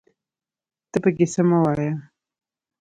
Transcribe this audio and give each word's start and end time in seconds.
ته 0.91 0.97
پکې 1.03 1.25
څه 1.33 1.41
مه 1.47 1.57
وايه 1.63 1.91